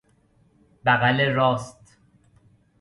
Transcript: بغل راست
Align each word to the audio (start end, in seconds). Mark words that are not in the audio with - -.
بغل 0.85 1.29
راست 1.35 1.97